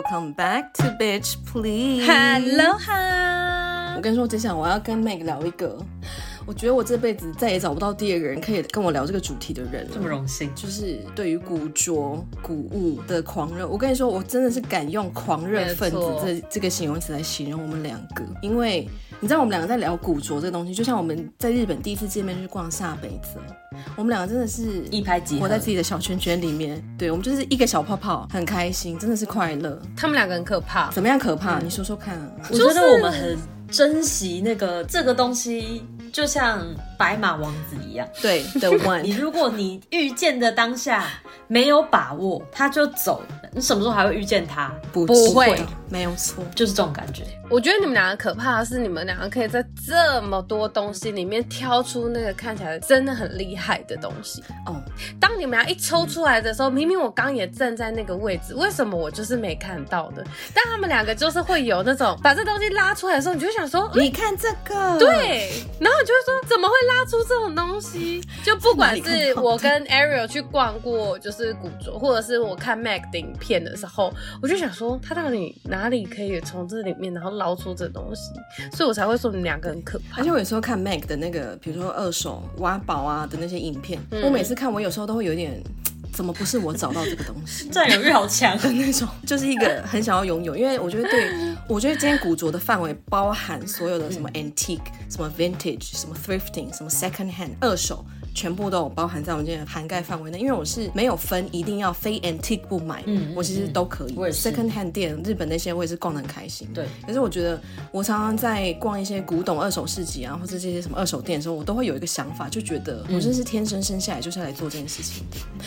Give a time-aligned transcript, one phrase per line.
[0.00, 2.06] Welcome back to Bitch Please。
[2.06, 3.96] Hello hi.！
[3.96, 5.76] 我跟你说，我只想我要跟 Meg 聊一个，
[6.46, 9.90] 我觉得我这辈子再也找不到第二个人可以跟我聊这个主题的人了。
[9.92, 13.68] 这么荣幸，就是对于古着、古物的狂热。
[13.68, 18.88] 我跟你说，我真的是敢用“狂热分子”这这个形容词来形容我们两个，因为
[19.22, 23.38] 你知道，我们两个在聊古着这个东西，就像我们在日本第一次见面就是逛下北泽。
[23.94, 26.82] 我们两个真的是一拍即合，活在自己的小圈圈里面。
[26.96, 29.78] 对，我们就是一个小泡泡，很开心，真的是快乐。
[29.94, 31.58] 他们两个很可怕，怎么样可怕？
[31.58, 32.30] 嗯、你说说看啊！
[32.50, 33.36] 我觉得我们很
[33.70, 36.64] 珍惜那个这个东西，就像
[37.00, 38.06] 白马王子一样。
[38.20, 39.00] 对，The One。
[39.08, 41.06] 你如果你遇见的当下
[41.48, 43.48] 没有把握，他就走了。
[43.52, 44.70] 你什么时候还会遇见他？
[44.92, 45.58] 不，不会，
[45.88, 47.24] 没有错，就是这种感觉。
[47.48, 54.44] 我觉得你们两个可怕的是，你们两个可以在这么多东西里面挑出那个看起来真的很厉害的东西。
[54.66, 54.80] 哦，
[55.18, 60.24] 当你们俩一抽出来的时候，嗯、明明我刚也站在那个位置，为什么我就是没看到的？
[60.54, 68.20] 但他们两个就是会有那种把这东西拉出来的时候，你就想说，你看这个，对，然后你就会说，怎么会拉出这种东西？
[68.44, 77.30] 就不管是我跟 Ariel 去逛过，就是古着，或者是我看 Mac 的影片的时候，我就想说，他到底哪里可以从这里面，然后。
[77.40, 78.32] 捞出这东西，
[78.76, 80.20] 所以我才会说你们两个很可怕。
[80.20, 85.62] 而且我有时候看 Mac 的那个，比如说二手挖宝啊的那些影片，嗯、我每次看，我有时候都会有点，
[86.12, 87.68] 怎么不是我找到这个东西？
[87.72, 90.56] 占有欲好强的那种， 就是一个很想要拥有。
[90.56, 91.30] 因为我觉得对，
[91.68, 98.04] 我觉得今天古着的范围包含所有的什么 antique、什么 vintage、什么 thrifting、什么 second hand 二手。
[98.34, 104.14] 全部都有包含在我们今天的涵盖范围内，因为我是没有分一定要非 antique 不买，嗯，我其实都可以。
[104.16, 106.68] 我 second hand 店，日本那些我也是逛得很开心。
[106.72, 115.24] 对，可是我觉得我常常在逛一些古董二手市集啊，或者这些什么二手店的时候，我都会有一个想法，就觉得我真是天生生下来就是来做这件事情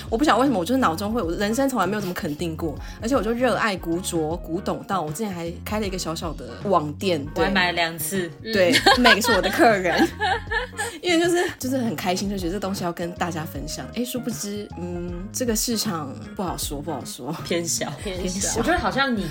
[0.09, 8.31] 我不晓得为什么，我就是脑中会，我人生从来没有这么肯定过，而且我就热爱古着、古董到我之前还开了一个小小的网店，我还买了两次。
[8.41, 10.07] 对， Meg 是我的客人，
[11.01, 12.52] 因为就是 就是很开心，就觉得。
[12.53, 18.59] 这东西要跟大家分享，哎，殊不知，嗯，这个市场不好说，不好说， 偏小，偏小。
[18.59, 19.25] 我觉得好像你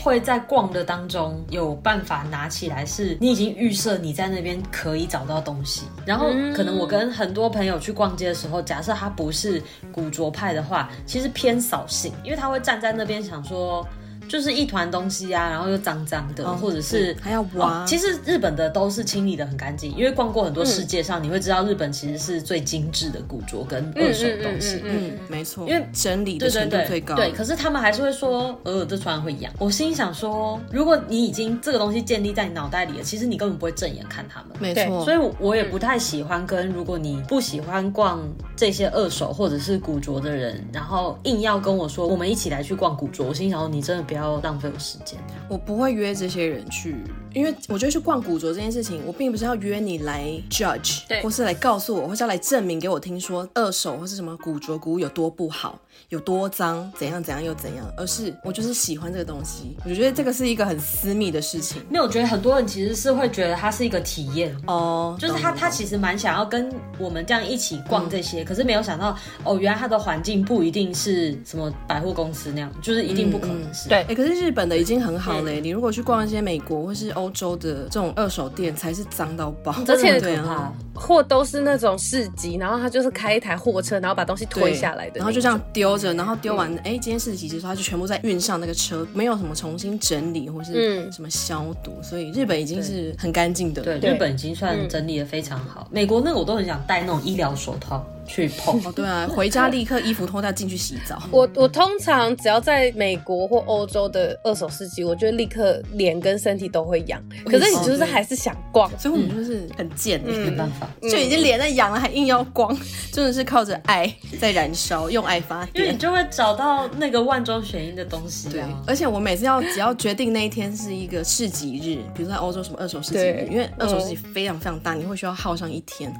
[0.00, 5.86] 会在逛的当中有办法拿起来，是你已经预设你在那边可以找到东西。
[6.06, 9.60] 然后，可能我跟很多朋友去逛街的时候，假设他不是
[9.90, 13.84] 古着派的话，其实偏扫兴，因为他会站在那边想说。
[14.28, 17.84] 就是一团东西啊，然后又脏脏的，哦、或者是还要挖、哦。
[17.86, 24.82] 其实日本的都是清理的很干净，因为逛过很多世界上，嗯、你会知道日本其实是最精致的古着跟二手东西。
[24.84, 27.16] 嗯，没错，因为整理的程度最高。
[27.16, 29.52] 对，可是他们还是会说，呃，这船会痒。
[29.58, 34.50] 我心想说，如果你已经这个东西建立在你脑袋里了，其实你根本不会正眼看他们。
[34.60, 38.20] 没错，所以我也不太喜欢跟如果你不喜欢逛
[38.56, 45.18] 这些二手或者是古着的人，然后硬要跟我说我们一起来去逛古着，我心想说，你真的不要要浪费我时间。
[45.48, 46.96] 我不会约这些人去，
[47.34, 55.78] 因为我觉得去逛古着这件事情，我并不是要约你来 judge，对，或是来告诉我，或是要来证明给我听说二手或是什么古着古物有多不好，
[56.08, 61.82] 有多脏，怎样怎样又怎样，而是我就是喜欢这个东西，我觉得这个是一个很私密的事情。
[61.88, 73.88] 没有，我觉得很多人其实是会觉得它是一个体验哦，就是他他其实蛮想要跟我们这样一起逛这些，嗯、可是没有想到哦，原来他的环境不一定是什么百货公司那样，就是一定不可能是。
[73.88, 75.60] 嗯嗯、对，哎、欸，可是日本的已经很好嘞。
[75.60, 80.72] 你如果去逛一些美国或是欧洲的这种二手店，才是脏到爆， 而且可怕。
[80.94, 93.80] 货都是那种市集，然后他就是开一台货车，然后把东西推下来的，然后就这样丢着，然后丢完，哎、嗯，今天市集结束，他就全部再运上那个车，没有什么重新整理或是什么消毒，嗯、所以日本已经是很干净的。
[93.82, 95.82] 对，日本已经算整理的非常好。
[95.82, 98.04] 嗯、美国那个我都很想戴那种医疗手套。
[98.28, 98.80] 去 碰。
[98.84, 101.20] 哦，对啊，回家立刻衣服脱掉进去洗澡。
[101.32, 107.20] 我我通常只要在美国或欧洲的二手市集，我就立刻脸跟身体都会痒。
[107.46, 112.76] 可是你就是还是想逛，所以我们就是很贱，没办法，就已经脸在痒了，还硬要逛，
[113.12, 115.70] 真的是靠着爱在燃烧，用爱发电。
[115.74, 118.48] 因为你就会找到那个万中选一的东西。
[118.50, 126.12] 对，而且我每次要只要决定那一天是一个市集日，比如说在欧洲什么二手市集日，因为二手市集非常非常大，你会需要耗上一天，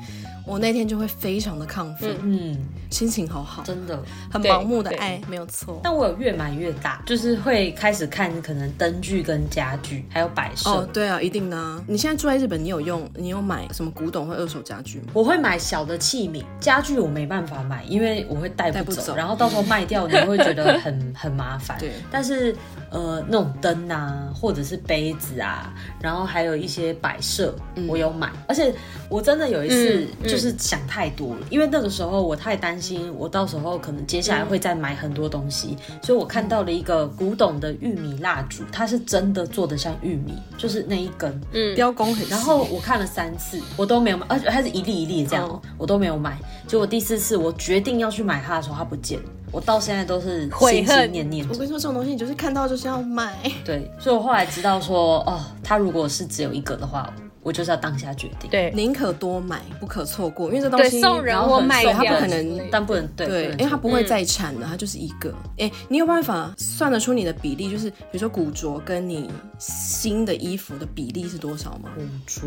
[0.48, 2.16] 我那天就会非常的亢奋。
[2.22, 2.56] 嗯，
[2.90, 4.02] 心情好好，真的
[4.32, 5.78] 很盲目的爱，没有错。
[5.84, 10.70] 但我有越买越大，就是会开始看可能灯具跟家具，还有摆设。
[10.70, 11.82] 哦，对啊，一定的啊。
[11.86, 13.08] 你现在住在日本，你有用？
[13.14, 15.08] 你有买什么古董或二手家具吗？
[15.12, 21.78] 我会买小的器皿，家具我没办法买，因为我会带不走，然后到时候卖掉，你会觉得很 很麻烦。
[21.78, 22.56] 对，但是
[22.90, 27.54] 呃，那种灯啊，或者是杯子啊，然后还有一些摆设，
[27.86, 28.30] 我有买。
[28.46, 28.74] 而且
[29.08, 42.28] 我真的有一次就是想太多了，嗯嗯、因为那个时候我太担心，我到时候可能接下来会再买很多东西，嗯、所以我看到了一个古董的玉米蜡烛，它是真的做的像玉米，就是那一根，嗯，雕工很。
[42.28, 46.38] 然后我看了三次，我都没有买，而且它是一粒一粒这样，哦、我都没有买。
[46.66, 49.25] 结果第四次我决定要去买它的时候，它不见了。
[49.50, 51.49] 我到现在都是心心念念。
[51.49, 53.34] 我跟你说，这种东西你就是看到就是要买。
[53.64, 57.11] 对，所以我后来知道说，哦，它如果是只有一个的话。
[57.48, 65.34] 我就是要当下决定，对，宁可多买，不可错过，因为这东西送人或卖掉，它不可能，但不能对，对，因为它不会再产的，它就是一个。
[65.56, 71.90] 哎，你有办法算得出你的比例，就是比如说古着跟你新的衣服的比例是多少吗？
[71.96, 72.46] 古着，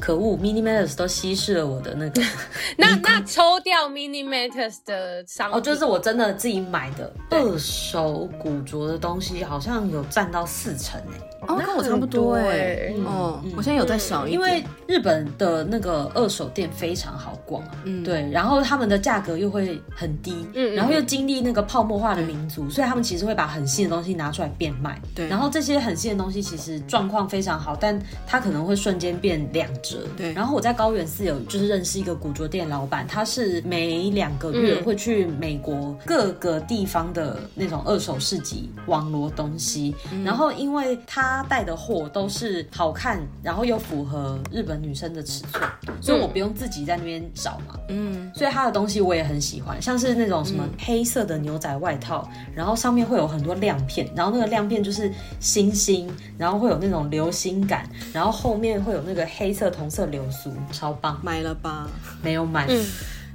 [0.00, 2.20] 可恶，mini matters 都稀释了我的那个，
[2.76, 11.33] 那那抽掉 mini matters 的商品，哦，就是我真的自己买的二手古着的东西，好像有占到四成哎。
[11.48, 30.32] 哦，跟我差不多哎，哦，我现在有在少一点，因为日本的那个二手店非常好逛，嗯，对，然后他们的价格又会很低，嗯，然后又经历那个泡沫化的民族，所以他们其实会把很新的东西拿出来变卖，对，然后这些很新的东西其实状况非常好，但它可能会瞬间变两折，对。
[30.32, 39.94] 然后我在高原寺有就是认识一个古着店老板，他是每两个月会去美国各个地方的那种二手市集网罗东西，
[40.24, 41.33] 然后因为他。
[41.34, 45.62] 他带的货都是好看，然后又符合日本女生的尺寸，
[46.00, 47.78] 所以我不用自己在那边找嘛。
[47.88, 56.08] 嗯，所以他的东西我也很喜欢，像是那种什么黑色的牛仔外套，然后上面会有很多亮片，然后那个亮片就是星星，
[56.38, 61.18] 然后会有那种流星感，然后后面会有那个黑色同色流苏，超棒！
[61.22, 61.88] 买了吧？
[62.22, 62.66] 没有买。
[62.68, 62.86] 嗯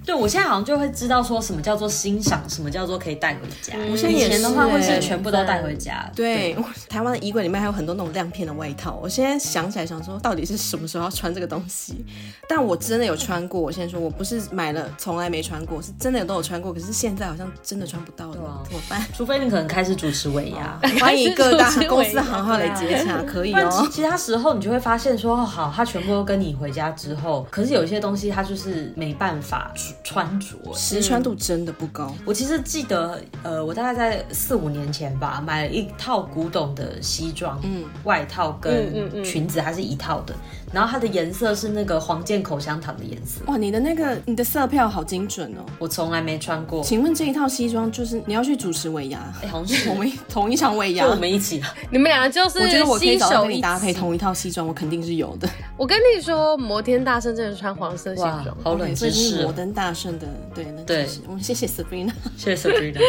[0.09, 3.75] 对，我现在好像就会知道说什么叫做欣赏，什么叫做可以带回家。
[3.91, 6.11] 我现在以前的话会是全部都带回家。
[6.15, 6.57] 对，
[6.89, 8.99] 台湾的衣柜里面还有很多那种亮片的外套。
[9.03, 12.03] 我现在想起来想说，到底是什么时候要穿这个东西？
[12.47, 13.61] 但我真的有穿过。
[13.61, 16.73] 我现在说我不是买了，从来没穿过，是真的有都有穿过。
[16.73, 19.05] 可是现在好像真的穿不到了，怎么办？
[19.13, 23.87] 除非你可能开始主持尾牙，欢迎各大 公司行号来接洽，可以哦。
[23.91, 29.71] 其他时候你就会发现说，好，他全部都跟你回家之后，可是有一些东西他就是没办法。
[30.03, 32.13] 穿着实穿度真的不高。
[32.17, 32.23] 嗯。
[32.25, 40.33] 我其实记得，呃，我大概在四五年前吧，买了一套古董的西装，嗯，外套跟裙子还是一套的。
[40.71, 43.41] 然后它的颜色是那个黄健口香糖的颜色。
[43.47, 45.65] 哇，你的那个你的色票好精准哦！
[45.79, 46.83] 我从来没穿过。
[46.83, 49.19] 请问这一套西装就是你要去主持尾牙？
[49.43, 51.61] 哎，好像是我们同一场尾牙，我们一起。
[51.89, 55.49] 你们两个就是，我觉得我可以找到跟你搭配同一套西装，我肯定是有的。
[55.77, 59.41] 我跟你说，摩天大圣真的穿黄色西装，好冷知识。
[59.41, 62.99] 摩登大圣的，对，那对，我们谢谢 Sabrina，谢谢 Sabrina。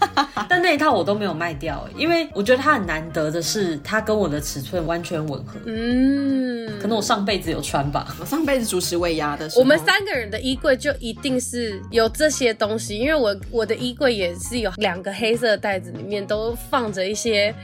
[0.48, 5.58] 但那一套我都没有卖掉，因为我觉得它很难得的是，它跟我的尺寸完全吻合。
[5.66, 8.16] 嗯，可能我上辈子有穿吧。
[8.20, 17.54] 我上辈子主持未压的时候，我们三个人的衣柜就一定是有这些东西，因为我我的衣柜也是有两个黑色的袋子，里面都放着一些。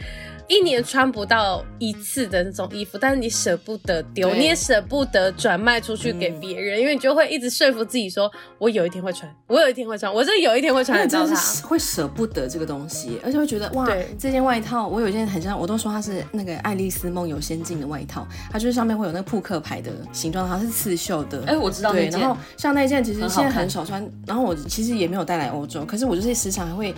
[0.49, 11.37] 一年穿不到一次的那种衣服，但是你舍不得丢，你也舍不得转卖出去给别人，嗯、因为你就会一直说服自己说，我有一天会穿，我有一天会穿，我这有一天会穿得到它。
[11.67, 13.87] 会舍不得这个东西，而且会觉得哇，
[14.19, 21.43] 这件外套我有一件很像，我都说它是那个爱丽丝梦游仙境的外套，它就是上面会有那个扑克牌的形状，它是刺绣的。
[21.47, 22.13] 哎，我知道那件。
[22.13, 26.95] 对，然后像那件其实现在很少穿，然后我其实也没有带来欧洲，可是我就是时常还会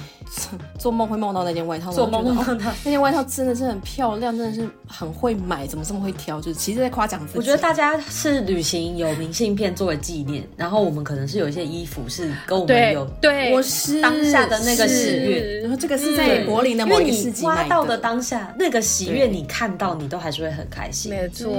[0.78, 4.36] 做梦会梦到那件外套，做梦梦到它，那件外套真的是很漂亮。
[4.36, 6.38] 真的是很会买，怎么这么会挑？
[6.40, 7.38] 就是其实在夸奖自己。
[7.38, 15.60] 我觉得大家是旅行有明信片作为纪念，然后我们可能是有一些衣服是跟我们有对，我是当下的那个喜悦。
[15.62, 17.62] 然后这个是在柏林的某一个市集买的。
[17.62, 21.10] 挖到的当下那个喜悦，你看到你都还是会很开心。
[21.10, 21.50] 没错，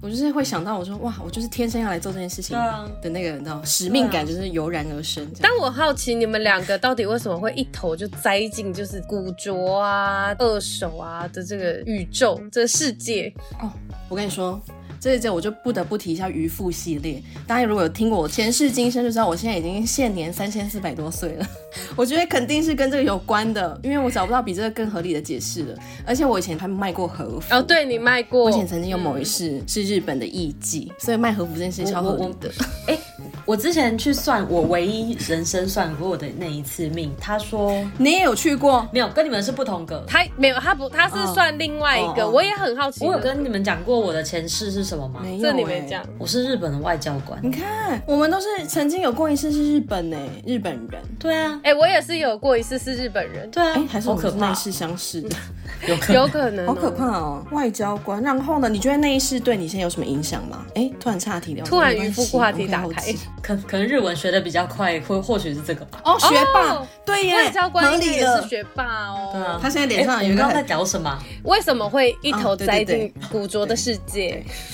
[0.00, 2.56] 我就是会想到，我说哇，我就是天生要来做这件事情
[3.02, 5.26] 的那个，你知道使命感就是油然而生。
[5.40, 11.48] 但我好奇你们两个到底为什么会一头就栽进就是古着啊、二手啊的。
[11.48, 13.72] 这个宇宙，这个世界哦，
[14.10, 14.60] 我跟你说，
[15.00, 17.22] 这一节我就不得不提一下渔夫系列。
[17.46, 21.46] 大家如果有听过我前世今生，就知道我现在已经现年三千四百多岁了。
[21.96, 25.78] 我觉得肯定是跟这个有关的，因为我找不到比这个更合理的解释了。
[26.06, 32.50] 而且我以前还卖过和服哦，对你卖过，我以前曾经有某一世是日本的艺妓，所以卖和服这件事超合理的。
[32.86, 32.98] 哎。
[33.44, 43.06] 我之前去算我唯一人生算过的那一次命，他说你也有去过，没有跟你们是不同格，他没有他不他是算另外一个，我也很好奇。
[43.06, 45.20] 我有跟你们讲过我的前世是什么吗？
[45.22, 46.02] 没有、欸，这你没讲。
[46.18, 47.38] 我是日本的外交官。
[47.42, 51.02] 你看，我们都是曾经有过一次是日本呢、欸，日本人。
[51.18, 53.50] 对啊，哎、欸，我也是有过一次是日本人。
[53.50, 55.36] 对啊，还是我们内事相识的，
[55.86, 57.44] 有可有可能，好可怕哦。
[57.52, 58.68] 外交官，然后呢？
[58.68, 60.64] 你觉得那一世对你现在有什么影响吗？
[60.70, 66.00] 哎、欸，突然岔题了，突然渔夫话题打开，可可能日文学的比较快，或或许是这个吧。
[66.04, 69.30] 哦，学霸，对耶，外交官也是学霸哦。
[69.32, 70.38] 对啊，他现在脸上有一个。
[70.38, 71.18] 刚在搞什么？
[71.42, 74.42] 为什么会一头栽进古着的世界？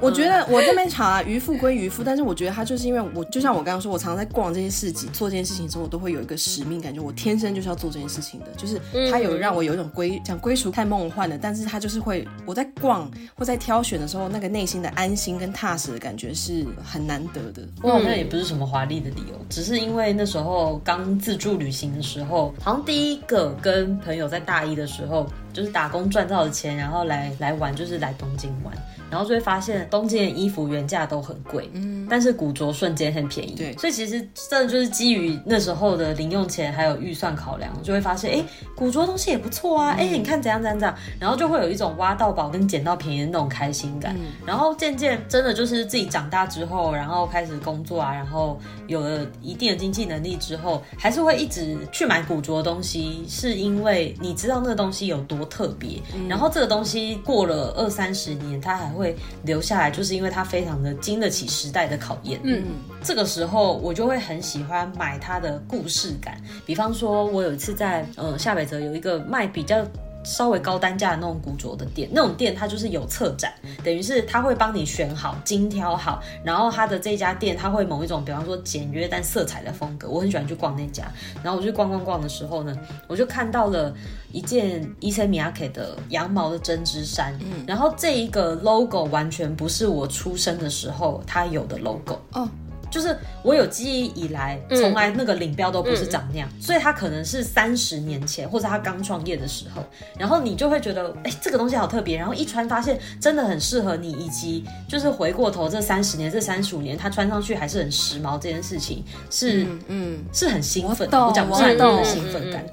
[0.00, 8.46] 我觉得我这边查啊，渔夫归渔夫，但是我觉得他就是因为我，就像我刚刚说，我常常在逛这些市集，做这件事情之后，我都会有一个使命感觉，我天生就是要做这件事情的。
[8.56, 17.62] 就是他有让我有一种归讲归属太梦幻了，但是他就是会我在逛或在挑选的时候，那个内心的安心跟踏实的感觉是很难得的。
[17.82, 28.76] 我好像也不是什么华丽的理由，只是因为那时候刚自助旅行的时候，好像第一个跟朋友在大一的时候，就是打工赚到的钱，然后来来玩，就是来东京玩。
[29.10, 34.20] 然后就会发现东京的衣服原价都很贵，嗯，但是古着瞬间很便宜，对，所以其实
[34.50, 38.44] 真的就是基于那时候的零用钱还有预算考量，就会发现，哎，
[38.74, 44.14] 古着东西也不错啊，哎、嗯，你看怎样怎样怎样，然后就会有一种挖到宝跟捡到便宜的那种开心感。
[44.18, 62.40] 嗯、然后渐渐真的就是自己长大之后，然后开始工作啊，然后有了一定的经济能力之后，还是会一直去买古着的东西，是因为你知道那个东西有多特别，嗯、然后这个东西过了二三十年，它还会留下来，就是因为它非常的经得起时代的考验。
[62.42, 62.64] 嗯，
[63.02, 66.40] 这个时候我就会很喜欢买它的故事感。
[66.64, 69.86] 比方说，我有一次在呃下北泽有一个卖比较。
[70.26, 73.54] 稍微高单价的那种古着的店，那种店它就是有策展，
[73.84, 81.04] 等于是他会帮你选好、精挑好，然后他的这家店他会某一种，比方说简约但色彩的风格，我很喜欢去逛那家。
[81.44, 83.94] 然后我去逛逛逛的时候呢，我就看到了
[84.32, 92.48] 一件伊森米亚克的羊毛的针织衫，嗯，然后这一个 logo 完全不是我出生的时候它有的 logo 哦。
[92.90, 99.84] 就是我有记忆以来，从来那个领标都不是长那样，嗯嗯、所以他可能是三十年前或者他刚创业的时候，
[100.18, 110.18] 然后你就会觉得，哎、欸，这个东西好特别，然后一穿发现真的很适合你，以及就是回过头这三十年、这三十五年，他穿上去还是很时髦，这件事情是嗯，嗯。
[110.32, 112.64] 是很兴奋，我讲不出来的兴奋感，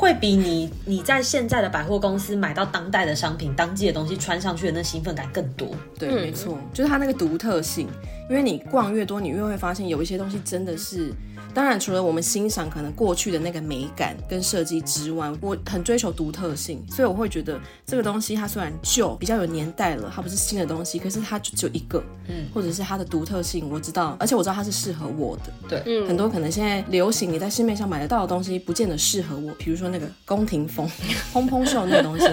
[0.00, 5.68] 会比你你在现在的百货公司买到当代的商品、当季的东西穿上去的那兴奋感更多。
[5.98, 7.86] 对，嗯、没错，就是它那个独特性。
[8.30, 11.12] 因为你逛越多，你越会发现有一些东西真的是。
[11.52, 30.88] 当然，除了我们欣赏可能过去的那个美感跟设计之外，我很追求独特性，所以我会觉得这个东西它虽然旧，比较有年代了，它不是新的东西，可是它就只有一个，嗯，或者是它的独特性，我知道，而且我知道它是适合我的，对，嗯，很多可能现在流行你在市面上买得到的东西，不见得适合我，比如说那个宫廷风
[31.32, 32.26] 蓬蓬袖那个东西，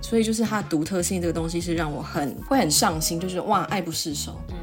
[0.00, 4.53] 所以就是它的独特性这个东西是让我很会很上心，就是哇，爱不释手，嗯。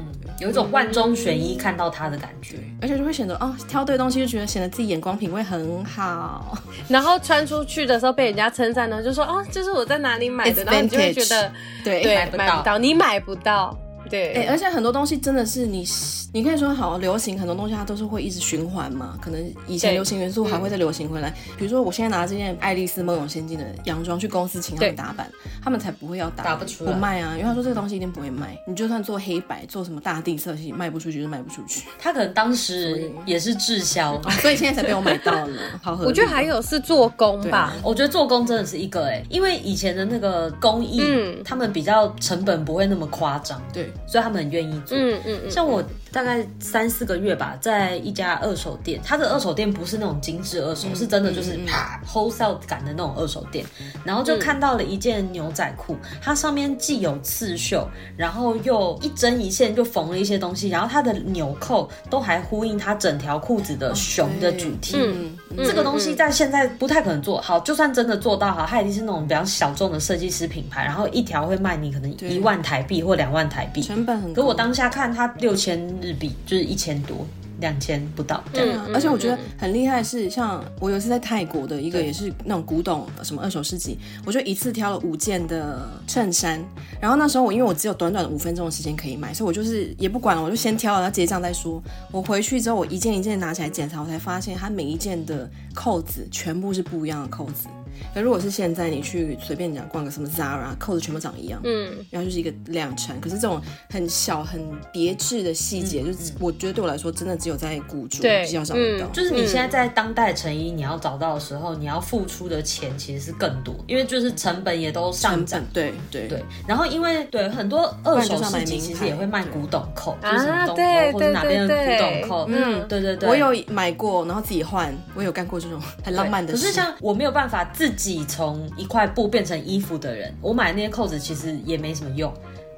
[0.42, 6.58] 有一种万中选一看到它的感觉，而且就会显得哦，挑对东西就觉得显得自己眼光品味很好，
[6.88, 11.52] 然后穿出去的时候被人家称赞呢，就说哦，这是我在哪里买的然后你就会觉得
[11.84, 13.78] 对，买不到，你买不到。
[14.10, 15.86] 对，哎、欸，而且很多东西真的是你，
[16.32, 19.18] 你可以说好流行，很多东西它都是会一直循环嘛。
[19.20, 21.30] 可能以前流行元素还会再流行回来。
[21.56, 25.30] 比如说，我现在拿这件爱丽丝梦游仙境的洋装去公司请他们打版，
[25.62, 28.58] 他们才不会要打，打不出来，不卖啊，因为他说这个东西一定不会卖。
[28.66, 31.86] 你就算做黑白，做什么大地色系，卖不出去就卖不出去。
[31.98, 35.48] 他可能当时也是滞销，所以， 所以现在才被我买到了。
[35.80, 44.80] 好我觉得还有是做工吧，我觉得做工真的是一个哎、欸，因为以前的那个工艺，嗯，他们比较成本不会那么夸张，对，所以他们很愿意。
[44.90, 45.82] 嗯嗯嗯，像我
[46.12, 53.64] 大概三四个月吧，在一家二手店，它的二手店不是那种精致二手，嗯、是真的就是啪 wholesale 感的那种二手店，
[54.04, 64.96] 然后就看到了一件牛仔裤，它上面既有刺绣，然后又一针一线就缝了一些东西，然后它的纽扣都还呼应它整条裤子的熊的主题。
[64.98, 74.42] 嗯，这个东西在现在不太可能做好，就算真的做到哈，它一定是那种比较小众的设计师品牌，然后一条会卖你可能一万台币或两万台币，成本很高。
[74.42, 77.26] 可我当当下看它六千日币，就是一千多，
[77.60, 78.84] 两千不到这样。
[78.88, 86.62] 嗯，而且我觉得很厉害是，像我有一次在泰国的一个也是那种古董什么二手市集，我就一次挑了五件的衬衫。
[87.00, 91.82] 然后那时候我因为我只有短短的五分钟的时间可以买，所以我就是也不管了，我就先挑了，然后结账再说。
[92.10, 97.68] 我回去之后，我一件一件拿起来检查，我才发现它每一件的扣子全部是不一样的扣子。
[98.14, 103.18] 那如果是现在你去随便讲逛个什么 Zara，扣子全部长一样，嗯，然后就是一个量产。
[103.18, 103.58] 可是这种
[103.88, 104.60] 很小很
[104.92, 107.56] 别致的细节，嗯、就是我觉得对我来说真的只有。
[107.62, 109.06] 在古着对比较少遇到。
[109.12, 115.62] 就是你现在在当代成衣，你要找到的时候，你要付出的钱其实是更多，因为就是成本也都上涨。
[115.72, 116.42] 对对对。
[116.66, 122.46] 然后因为对很多二手市集其实也会卖古董扣，就是什么东沟或者哪边的古董扣。
[122.48, 123.28] 嗯，对对对。
[123.28, 126.60] 我有买过，然后自己换，我有干过这种很浪漫的事。
[126.60, 132.32] 可是像我没有办法自自己从一块布变成衣服的人，我买那些扣子其实也没什么用。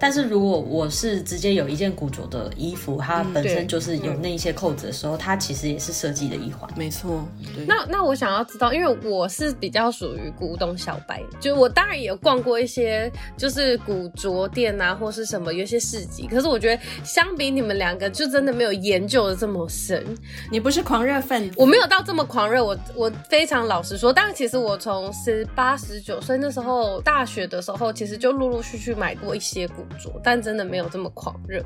[0.04, 6.70] 但是如果我是直接有一件古着的衣服，它本身就是有那一些扣子的时候，嗯、它其实也是设计的一环。
[6.76, 7.26] 没错。
[7.66, 16.26] 那那我想要知道，因为我是比较属于古董小白，就我当然也有逛过一些就是古着店啊，或是什么有些市集。
[16.26, 20.04] 可是我觉得相比你们两个，就真的没有研究的这么深。
[20.50, 22.62] 你不是狂热粉，我没有到这么狂热。
[22.62, 29.82] 我我非常老实说，当然其实我从十八十九岁那时候大学的时候，其实就陆陆续续买过一些古。
[30.22, 31.62] 但真的没有这么狂热。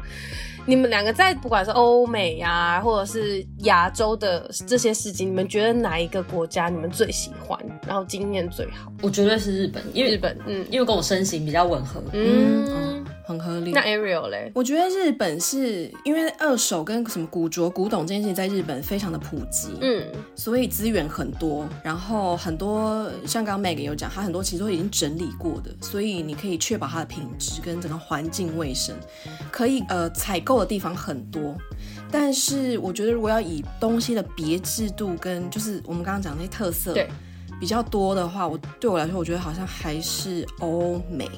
[0.66, 8.92] 你们两个在不管是欧美呀、啊，或者是亚洲的这些事情，你们觉得哪一个国家你们最喜欢，然后经验最好？
[9.00, 12.66] 我绝对是日本，因为日本，嗯，因为跟我身形比较吻合，嗯。
[12.66, 12.97] 嗯
[13.28, 13.73] 很合理。
[13.73, 14.50] 那 Ariel 嘞？
[14.54, 20.02] 我觉得日本是因为二手跟什么古着、古董这件事情在日本非常的普及，嗯，
[20.35, 28.97] 所以资源很多，然后很多像刚刚 Meg 有讲，它很多其实都已经整理过的，所以你可以确保它的品质跟整个环境卫生，
[29.52, 31.54] 可以呃采购的地方很多。
[32.11, 37.06] 但是我觉得如果要以东西的别致度跟就是我们刚刚讲那些特色，对。
[37.60, 41.28] 比较多的话，我对我来说，我觉得好像还是欧美。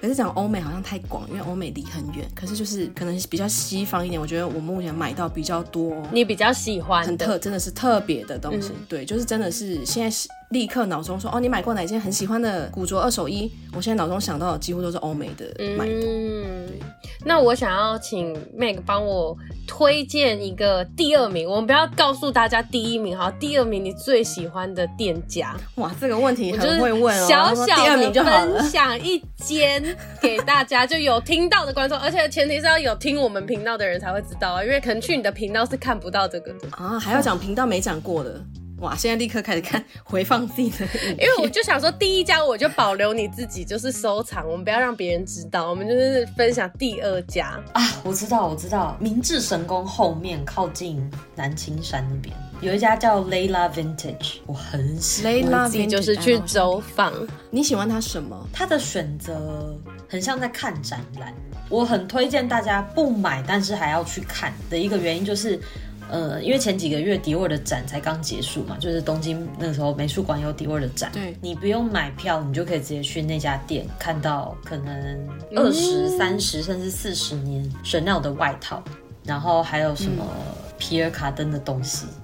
[0.00, 2.26] 可是讲欧美好像太广，因为欧美离很远。
[2.34, 8.68] 可是就是可能比较西方一点，我觉得我目前买到比较多，你比较喜欢很特，真的是特别的东西。
[8.68, 10.28] 嗯、对，就是真的是现在是。
[10.54, 13.50] 立刻脑中说哦，你买过哪件很喜欢的古着二手衣？
[13.76, 15.44] 我现在脑中想到的几乎都是欧美的
[15.76, 15.92] 买的。
[15.92, 16.68] 嗯，
[17.24, 25.56] 那我想要请 Meg 帮我推荐一个第二名，我们不要告诉大家第一名哈，第二名你最喜欢的店家。
[25.74, 27.26] 哇，这个问题很会问哦。
[27.28, 29.82] 小小的分享一间
[30.22, 38.40] 给大家，就有听到的观众，而且前提是要有听我们频道的人才会知道啊，因为可能去你的频道是看不到这个的啊，还要讲频道没讲过的。
[38.84, 38.94] 哇！
[38.94, 47.82] 现在立刻开始看回放自己的，因为我就想说，第一家我就保留你自己，就是收藏，我们不要让别人知道，我们就是分享第二家啊！
[48.04, 57.12] 我知道，我知道，明治神宫后面靠近南青山那边有一家叫 Layla Vintage，我很喜欢，Layla Vintage 就是去走访。
[57.50, 58.46] 你喜欢它什么？
[58.52, 59.74] 它的选择
[60.08, 61.32] 很像在看展览，
[61.70, 65.58] 我很推荐大家不买，但是还要去看的一个原因就是。
[66.10, 78.82] 呃，因为前几个月迪沃的展才刚结束嘛，就是东京那个时候美术馆有迪沃的展，对，你不用买票，你就可以直接去那家店看到可能二十三十甚至四十年 Chanel 的外套，
[79.24, 80.24] 然后还有什么
[80.78, 82.22] 皮尔卡登的东西，嗯、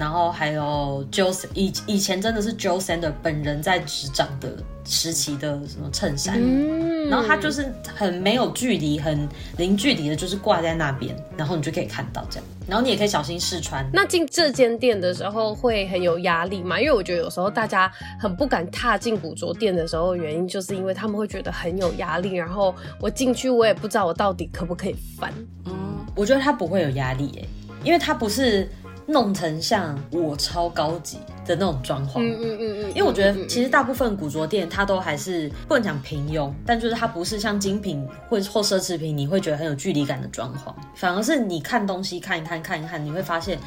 [0.00, 4.48] 然后还有 Joe 以以前真的是 Joe Sander 本人在执掌的
[4.82, 6.38] 时期的什么衬衫。
[6.40, 12.44] 嗯然后它就是很没有距离，很零距离的，就是挂在那边，然后你就可以看到这样。
[12.68, 13.84] 然后你也可以小心试穿。
[13.92, 16.78] 那进这间店的时候会很有压力吗？
[16.78, 22.34] 因为我觉得有时候大家很不敢踏进古着店的时候，原因就是因为他们会觉得很有压力。
[22.34, 25.30] 然后我进去，我也不知道我到底可不可以翻。
[25.66, 25.74] 嗯，
[26.14, 27.48] 我觉得他不会有压力耶，
[27.84, 28.66] 因为他不是。
[29.10, 43.58] 弄成像我超高级的那种装潢，嗯嗯嗯嗯，因为我觉得其实大部分古着店它都还是不能讲平庸，但就是它不是像精品或或奢侈品，你会觉得很有距离感的装潢，反而是你看东西看一看看一看，你会发现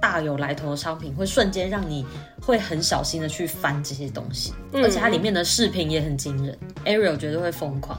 [0.00, 2.06] 大有来头的商品会瞬间让你
[2.40, 7.98] 会很小心的去翻这些东西，而且它里面的饰品也很惊人，Ariel 绝对会疯狂。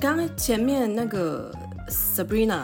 [0.00, 1.52] 刚刚前面那个
[1.88, 2.62] Sabrina。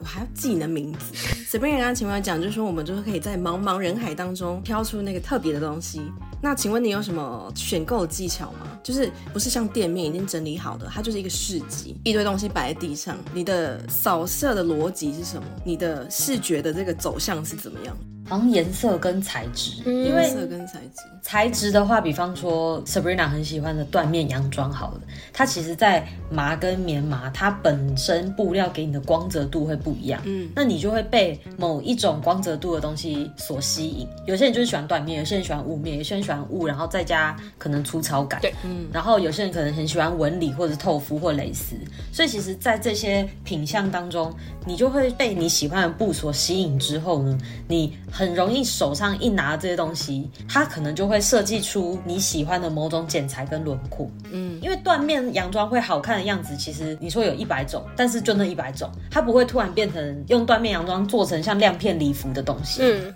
[0.00, 1.12] 我还要记你的名字。
[1.46, 6.00] Sabrina 刚刚前面讲，就是说我们就是可以在茫茫人海当中挑出那个特别的东西。
[6.42, 8.78] 那请问你有什么选购技巧吗？
[8.82, 13.16] 就是不是像店面已经整理好的，它就是一个市集，一堆东西摆在地上。
[13.32, 15.48] 你的扫射的逻辑是什么？
[15.64, 17.96] 你的视觉的这个走向是怎么样？
[18.28, 25.00] 好像颜色跟材质，因为颜色跟材质，材质的话，比方说 Sabrina 很喜欢的缎面洋装，好了，
[25.32, 34.08] 它其实，在麻跟棉麻，它本身布料给你的光泽度会不一样，嗯，那你就会被某一种光泽度的东西所吸引。
[34.26, 41.76] 有些人就是喜欢缎面，有些人喜欢雾面，有些人喜欢雾，然后再加可能粗糙感，对，嗯，然后有些人可能很喜欢纹理或者是透肤或蕾丝，
[42.12, 44.34] 所以其实，在这些品相当中，
[44.64, 47.96] 你就会被你喜欢的布所吸引之后呢，你。
[48.16, 54.10] 很容易手上一拿这些东西，它可能就会设计出你喜欢的某种剪裁跟轮廓。
[54.32, 62.80] 嗯，因为缎面洋装会好看的样子，其实你说有一百种，但是就那一百种，它不会突然变成用缎面洋装做成像亮片礼服的东西。
[62.82, 63.14] 嗯。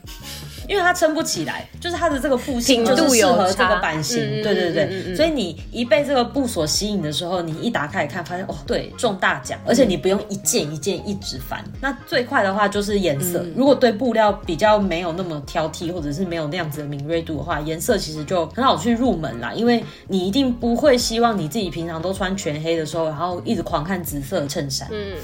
[0.71, 11.61] 因为它撑不起来，就是它的这个布型就是适合这个版型，对对对，嗯嗯、所以你一被这个布所吸引的时候，你一打开看，发现哦，对，中大奖，而且你不用一件一件一直翻。
[11.81, 19.53] 那最快的话就是颜色，嗯、如果对布料比较没有那么挑剔，或者是没有那样子的敏锐度的话，颜色其实就很好去入门啦。
[19.53, 24.87] 因为你一定不会希望你自己平常都穿全黑的时候，然后一直狂看紫色的衬衫。
[24.93, 25.17] 嗯，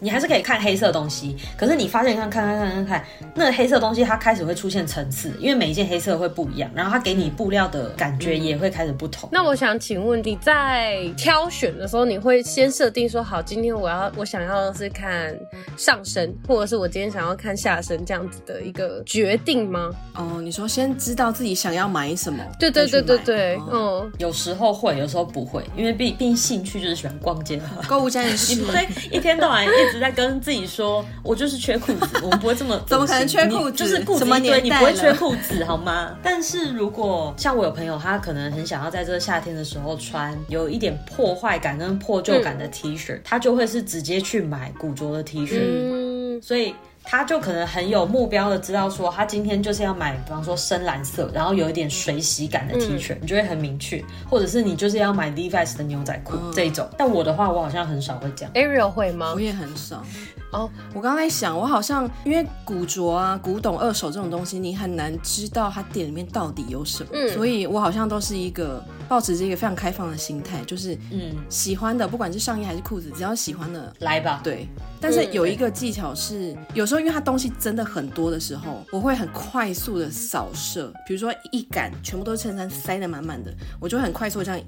[0.00, 3.04] 你还是可以看黑色的东西，可是你发现看看看看看看，
[3.36, 9.28] 那个黑色的东西它开始会出现层次，因为每一件黑色会不一样，然后它给你布料的感觉也会开始不同。
[9.30, 15.38] 那我想请问你在挑选的时候，你会先设定说好，今天我要我想要的是看
[15.76, 19.90] 上身，或者是我今天想要看下身这样子的一个决定吗？
[20.14, 22.42] 哦，你说先知道自己想要买什么？
[22.58, 33.72] 对对对对对，嗯，哦、有时候会，有时候不会，因为毕毕竟兴趣就是喜欢逛街，购物战士， 你不会一天到晚一直在跟自己说，我就是缺裤子，我们不会这么， 怎么可能缺裤子？
[33.72, 35.12] 就是裤子一堆，你不会缺。
[35.14, 36.16] 裤子好吗？
[36.22, 45.58] 但是如果像我有朋友，他可能很想要在这个夏天的时候穿有一点破坏感跟破旧感的 T 恤，嗯、他就会是直接去买古着的 T 恤。
[45.60, 46.74] 嗯，所以
[47.10, 54.04] 他就可能很有目标的知道说，他今天就是要买，比方说深蓝色，然后有一点水洗感的 T 恤，嗯、你就会很明确。
[54.28, 56.86] 或者是你就是要买 Levi's 的牛仔裤、嗯、这一种。
[56.98, 58.52] 但我的话，我好像很少会这样。
[58.52, 59.32] Ariel 会吗？
[59.34, 60.04] 我也很少。
[60.50, 74.40] 哦，oh, 我刚刚在想，我好像因为古着啊、古董、二手这种东西，你很难知道它店里面到底有什么，嗯、所以我好像都是一个抱持一个非常开放的心态，就是嗯，喜欢的，不管是上衣还是裤子，只要喜欢的来吧。
[74.44, 74.68] 对，
[75.00, 84.60] 但是有一个技巧是，嗯、有时候因为它东西真的很多的时候，我会很快速的扫射，比如说一杆全部都是衬衫塞得满满的，我就会很快速的这样。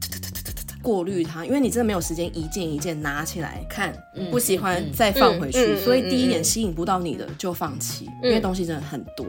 [0.82, 3.92] 过滤它，因为你真的没有时间一件一件拿起来看，
[4.30, 9.26] 不喜欢再放回去，所以第一眼吸引不到你的就放弃，因为东西真的很多。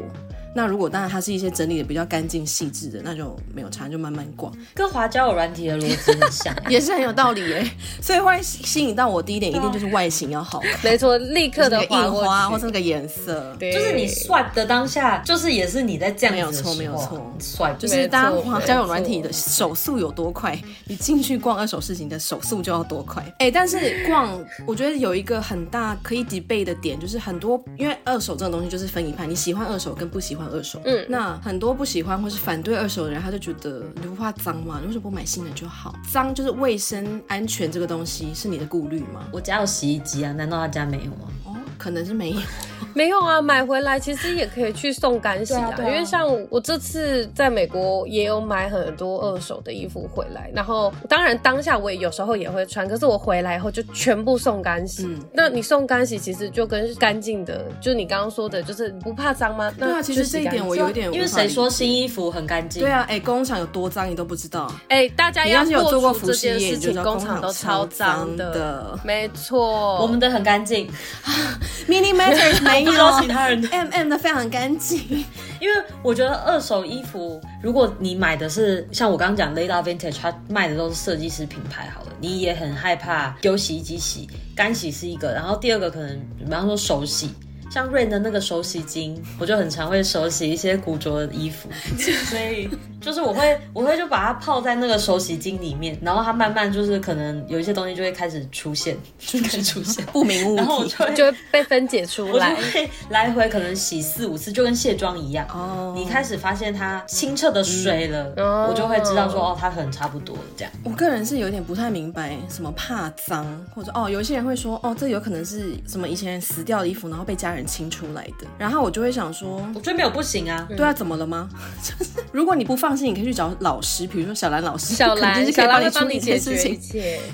[0.53, 4.51] 那如果当然它是一些整理的比较干净细致的，那就没有差，就慢慢逛。
[4.73, 7.65] 跟华交友软体的逻辑很像，也是很有道理耶。
[8.01, 16.61] 所以会吸引到我第一点一定就是外形要好看，没错，立刻的印花或是那个颜色，就是你 swipe 的当下，就是也是你在这样子。
[16.61, 23.23] 没有错，没有错，swipe 就是大家滑交友软体的手速有多快，你进去逛二手市集的手速就要多快。
[23.39, 24.37] 哎，但是逛，
[24.67, 30.40] 我觉得有一个很大可以 debate 的点，就是很多因为二手这种东西就是分一派，你喜欢二手跟不喜欢。
[30.47, 34.79] 二手，嗯，那很多不喜欢或是反对二手的人，他就觉得你不怕脏吗？
[34.81, 35.95] 你为什么不买新的就好？
[36.09, 39.27] 脏就是卫生安全这个东西是你的顾虑吗？
[39.31, 41.27] 我家有洗衣机啊，难道他家没有吗？
[41.45, 42.39] 哦，可能是没有。
[42.93, 45.71] 没有啊，买回来其实也可以去送干洗啊。
[45.73, 55.05] 啊啊因为像我这次在美国也有买很多二手的衣服回来，然后当然当下我也有时候也会穿，可是我回来以后就全部送干洗。
[55.05, 59.73] 嗯、那你送干洗其实就跟干净的，就你刚刚说的，就是不怕脏吗？
[59.77, 62.83] 那对啊，其实这一点我有点，因为谁说新衣服很干净？
[62.83, 64.69] 对啊，哎，工厂有多脏你都不知道。
[64.89, 68.99] 哎，大家要有做过服饰业，就知道工厂都超脏的。
[69.05, 70.89] 没错，我们的很干净。
[71.87, 73.61] Mini Matters 没有其他人。
[73.71, 74.99] M M 的非常干净，
[75.59, 87.29] 因为我觉得二手衣服，如果你买的是像我刚刚讲 Lada Vintage，它卖的都是设计师品牌，好了，你也很害怕丢洗衣机洗，干洗是一个，然后第二个可能，比方说手洗。
[87.71, 105.47] 像 Rain 的那个手洗巾，我就很常会手洗一些古着的衣服， 所以就是我会我会就把它泡在那个手洗巾里面，然后它慢慢就是可能有一些东西就会开始出现，就开始出 现不明物体，然后就会，就会被分解出来，我就会来回可能洗四五次，就跟卸妆一样。
[105.53, 110.73] 哦，你开始发现它清澈的水了，嗯、我就会知道说哦，它可能差不多了这样。
[110.83, 121.49] 我个人是有点不太明白什么怕脏，或者哦，有一些人会说哦，这有可能是什么以前死掉的衣服，然后被家人清出来的，然后我就会想说，我觉得没有不行啊，对啊，怎么了吗？
[121.83, 126.79] 就是如果你不放心，你可以去找老师，比如说小兰老师，小兰 是可以帮你处理这些事情。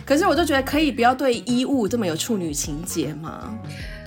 [0.06, 3.54] 可是我就觉得可以不要对衣物这么有处女情结吗？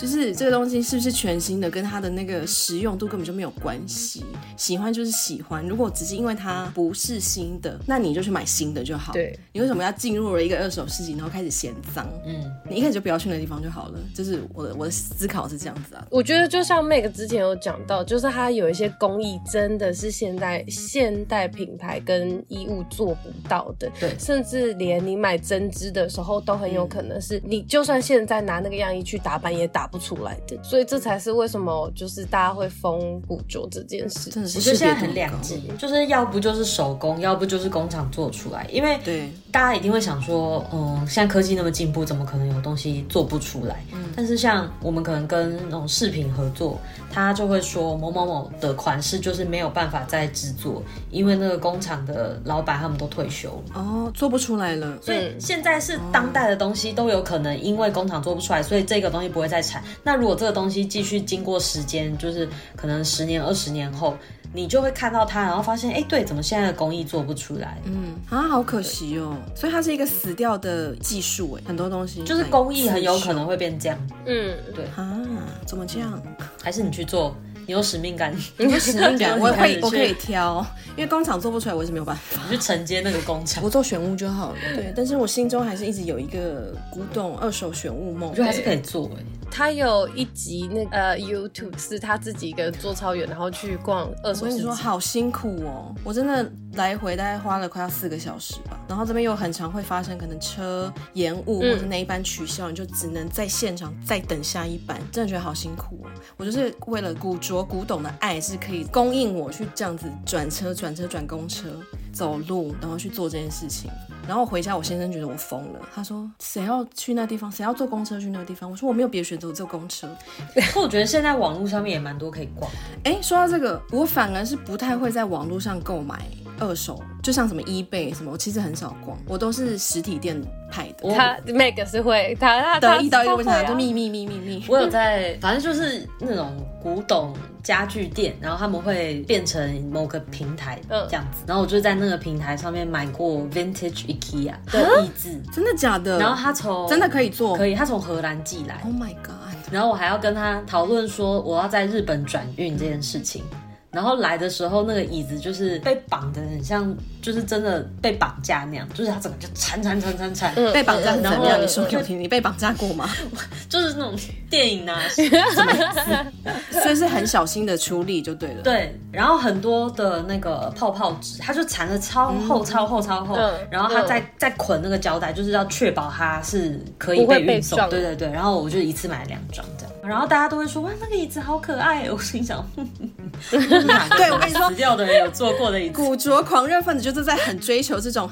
[0.00, 4.24] 就是这个东西是不是全新的，跟它的那个实用度根本就没有关系。
[4.56, 9.12] 喜欢就是喜欢，如果只是因为它不是新的，那你就去买新的就好。
[9.12, 12.08] 对，你为什么要进入了一个二手市集，然后开始嫌脏？
[12.24, 13.98] 嗯，你一开始就不要去那地方就好了。
[14.14, 16.06] 就是我的我的思考是这样子啊。
[16.10, 34.30] 我觉得就像 Meg 之前有讲到，就是它有一些工艺真的是现在现代品牌跟衣物做不到的，对，甚至连你买针织的时候都很有可能是你就算现在拿那个样衣去打扮也打不出来的，所以这才是为什么就是大家会封古着这件事。
[34.30, 43.84] 真的是，我觉得现在很两极，就是要不就是手工，要不就是工厂做出来，因为对大家一定会想说，嗯，现在科技那么进步，怎么可能有东西做不出来？
[43.92, 46.78] 嗯，但是像我们可能跟那种饰品合作，
[47.12, 54.98] 他就会说某某某的款式就是没有办法再制作，因为那个工厂的老板他们都退休了，哦，做不出来了。
[55.02, 59.79] 所以现在是当代的东西都有可能因为工厂做不出来，所以这个东西不会再产。
[60.02, 64.16] 那如果这个东西继续经过时间，就是可能十年、二十年后。
[64.52, 67.78] 你就会看到它，然后发现，哎，对，怎么现在的工艺做不出来？
[67.84, 69.36] 嗯啊，好可惜哦。
[69.54, 73.96] 所以它是一个死掉的技术，哎，很多东西就是工艺很有可能会变这样。
[74.26, 75.22] 嗯，对啊，
[75.64, 76.20] 怎么这样？
[76.60, 77.32] 还是你去做？
[77.70, 82.42] 你有使命感， 你有使命感，我会，我可以挑，因为工厂做不出来，我是没有办法。
[82.50, 84.56] 你去承接那个工厂，我做选物就好了。
[84.74, 89.24] 对，但是我心中还是一直有一个古董二手选物梦，我觉得还是可以做哎。
[89.52, 94.40] 他有一集那个呃 YouTube 是他自己一个人做超远，然后去逛二手。
[94.42, 98.78] 我跟你说好辛苦哦，我真的来回大概花了快要四个小时吧。
[98.88, 106.10] 然后这边又很常会发生可能车延误或者那一班取消，你就只能在现场再等下一班，真的觉得好辛苦哦。
[106.36, 111.68] 我就是为了古着古董的爱是可以供应我去这样子转车转车转公车
[112.12, 113.90] 走路，然后去做这件事情。
[114.28, 115.80] 然后回家，我先生觉得我疯了。
[115.92, 117.50] 他说：“谁要去那地方？
[117.50, 120.08] 谁要坐公车去那个地方？”我说：“我没有别的选择，我坐公车。
[120.72, 122.70] ”可我觉得现在网络上面也蛮多可以逛。
[123.02, 126.20] 哎，说到这个，我反而是不太会在网络上购买
[126.60, 131.12] 二手，就像什么 eBay 什么，我其实很少逛，我都是实体店派的。
[131.14, 134.64] 他 Meg 是会，他他得意到一个问题，就秘密秘密秘密。
[134.68, 146.18] 我有在，反正就是那种古董家具店，然后他们会变成某个平台这样子，然后我就在那个平台上面买过 Vintage IKEA 的椅子，真的假的？
[146.18, 148.80] 然后他从真的可以做，可以，他从荷兰寄来。
[148.84, 149.34] Oh my god！
[149.72, 153.44] 然后我还要跟他讨论说我要在日本转运这件事情。
[153.92, 161.60] 然后来的时候，那个椅子就是被绑的很像，就是真的被绑架那样，就是它整个就缠缠缠缠缠，被绑架怎么样？
[161.60, 163.10] 你说给我听，你被绑架过吗？
[163.68, 164.14] 就是那种
[164.48, 165.00] 电影啊？
[166.70, 168.62] 所以是很小心的处理就对了。
[168.62, 173.36] 对，然后很多的那个泡泡纸，它就缠的超厚、超厚、超厚，
[173.70, 177.76] 然后它再再捆那个胶带，就是要确保它是可以被运送。
[177.90, 179.92] 对对对，然后我就一次买了两张这样。
[180.02, 182.10] 然后大家都会说哇，那个椅子好可爱。
[182.10, 182.64] 我心想，
[183.50, 185.94] 对，我跟你说，死掉的人有坐过的椅子。
[186.02, 188.28] 古着狂热分子就是在很追求这种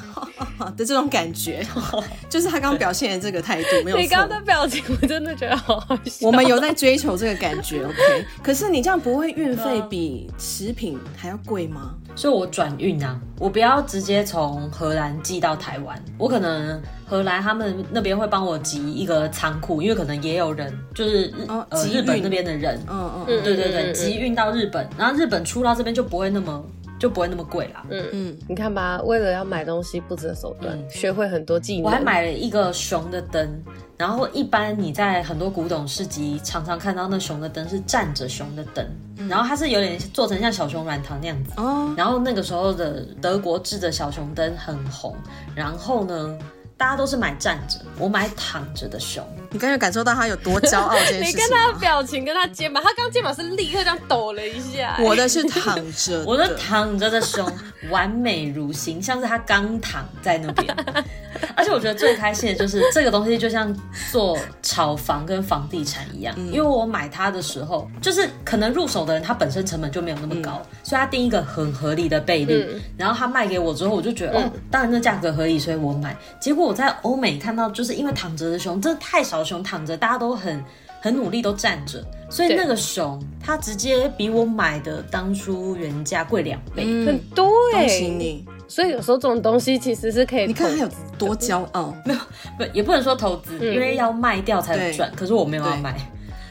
[0.76, 1.64] 的这种感觉，
[2.28, 4.02] 就是他刚刚表现的这个态度没有错。
[4.02, 6.26] 你刚刚的表情我真的觉得好好笑。
[6.26, 8.26] 我们有在追求这个感觉，OK？
[8.42, 11.94] 可是你这样不会运费比食品还要贵吗？
[12.18, 16.83] 所以我转运啊，我不要直接从荷兰寄到台湾，我可能。
[17.11, 26.62] 荷兰他们那边会帮我集一个仓库，因为可能也有人就是日、哦、呃日本那边的人，嗯嗯，对对对，集运到日本，然后日本出到这边就不会那么
[26.98, 27.84] 就不会那么贵啦。
[27.88, 31.84] 嗯嗯，你看吧，为了要买东西不择手段，嗯、学会很多技能。
[31.84, 33.48] 我还买了一个熊的灯，
[33.96, 38.84] 然后一般你在很多古董市集常常看到那熊的灯是站着熊的灯，
[39.16, 41.52] 嗯、然后它是有点做成像小熊软糖那样子。
[41.56, 45.14] 哦，然后那个时候的德国制的小熊灯很红，
[45.54, 46.38] 然后呢，
[46.79, 49.27] 大家都是买站着，我买躺着的熊。
[49.51, 51.29] 你刚才感受到他有多骄傲这件事情？
[51.29, 54.97] 你跟他的表情，跟他肩膀，他刚肩膀是立刻这样抖了一下。
[55.01, 57.51] 我的是躺着， 我的躺着的熊
[57.91, 60.73] 完美如新，像是他刚躺在那边。
[61.57, 63.75] 而且我觉得最开心的就是这个东西，就像
[64.12, 76.17] 做炒房跟房地产一样，嗯、因为我买它的时候，就是可能入手的人他本身成本就没有那么高，嗯、所以他定一个很合理的倍率，嗯、然后他卖给我之后，我就觉得、嗯、哦，当然那价格合理，所以我买。
[76.41, 80.62] 结果我在欧美看到，就是因为躺着的熊真的太少，熊躺着大家都很
[81.00, 88.44] 很努力都站着，所以那个熊它直接比我买的当初原价贵两倍，嗯、很多哎、欸，恭喜你。
[88.68, 92.20] 所以有时候这种东西其实是可以，你看他有多骄傲， 没有
[92.59, 95.11] 不也不能说投资，因为要卖掉才能赚。
[95.16, 95.96] 可是我没有要卖，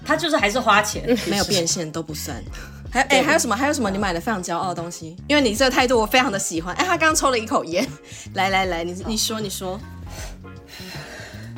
[0.03, 2.43] 他就是还是花钱，没有 变现都不算。
[2.89, 3.55] 还哎还有什么？
[3.55, 5.15] 还有什么你买的非常骄傲的东西？
[5.27, 6.73] 因为你这个态度我非常的喜欢。
[6.75, 7.85] 哎，他刚刚抽了一口烟，
[8.33, 9.79] 来来来，你你说你说。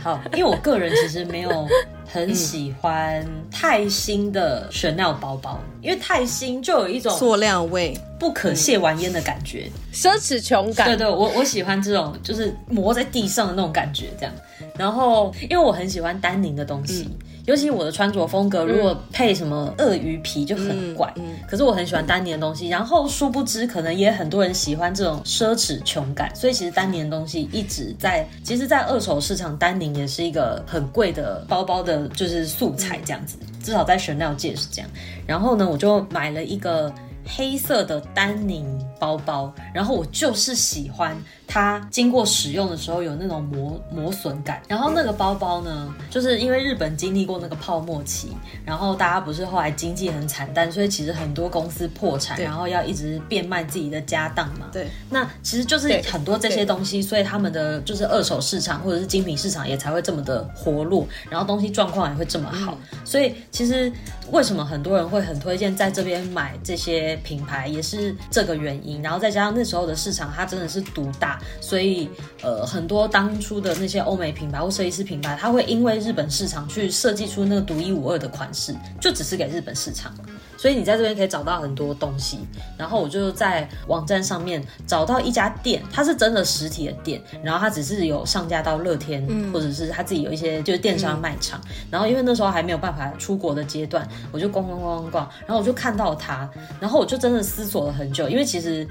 [0.02, 1.68] 好，因为我个人其实没有。
[2.12, 10.88] 很喜欢太新的 Chanel 包包，因为太新就有一种塑料味、不可亵玩焉的感觉，奢侈穷感。
[10.88, 14.34] 对对，我我喜欢这种，就是磨在地上的那种感觉，这样。
[14.78, 17.08] 然后，因为我很喜欢丹宁的东西。
[17.10, 21.12] 嗯尤其我的穿着风格，如果配什么鳄鱼皮就很怪。
[21.16, 22.68] 嗯，可是我很喜欢丹宁的东西。
[22.68, 28.28] 然后殊不知，可能也很多人喜欢这种奢侈穷感，所以其实丹宁的东西一直在。
[28.44, 33.36] 其实，在二手市场，丹宁也是一个很贵的包包的，就是素材这样子。
[33.64, 34.88] 至少在 Chanel 界是这样。
[35.26, 36.94] 然后呢，我就买了一个
[37.36, 38.88] 黑色的丹宁。
[39.00, 41.16] 包包，然后我就是喜欢。
[41.52, 54.68] 它经过使用的时候有那种磨磨损感，然后那个包包呢，就是因为日本经历过那个泡沫期，然后大家不是后来经济很惨淡，所以其实很多公司破产，然后要一直变卖自己的家当嘛。
[54.72, 62.78] 对，那其实就是很多这些东西，所以他们的就是二手市场或者是精品市场也才会这么的活络，然后东西状况也会这么好。
[62.92, 63.92] 嗯、所以其实
[64.32, 68.88] 为什么很多人会很推荐在这边买这些品牌，也是这个原因。
[68.97, 71.39] 然后再加上那时候的市场，它真的是独大。
[71.62, 72.10] 所以，
[72.41, 80.13] 呃，很多当初的那些欧美品牌或设计师品牌，它会因为日本市场去设计出那个独一无二的款式，就只是给日本市场。
[80.60, 82.39] 所以你在这边可以找到很多东西。
[82.78, 91.62] 然后我就在网站上面找到一家店，它是真的实体的店，然后它只是有上架到乐天，嗯、或者是他自己有一些就是电商卖场。
[91.63, 98.86] 嗯、然后因为那时候还没有办法出国的阶段，我就逛逛逛逛逛，然后我就看到它，然后我就真的思索了很久，因为其实